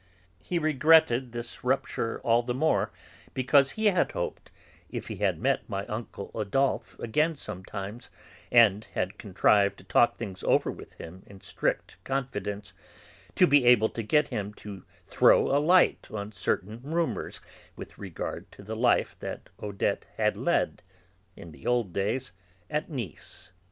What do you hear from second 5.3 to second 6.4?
met my uncle